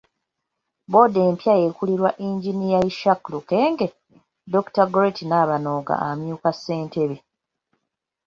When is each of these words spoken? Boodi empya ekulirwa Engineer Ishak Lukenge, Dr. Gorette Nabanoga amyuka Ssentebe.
Boodi 0.91 1.19
empya 1.29 1.53
ekulirwa 1.67 2.09
Engineer 2.27 2.81
Ishak 2.91 3.21
Lukenge, 3.33 3.87
Dr. 4.53 4.85
Gorette 4.93 5.23
Nabanoga 5.29 5.95
amyuka 6.09 6.49
Ssentebe. 6.53 7.17